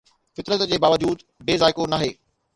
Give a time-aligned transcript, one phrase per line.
[0.37, 2.15] فطرت جي باوجود بي ذائقو ناهي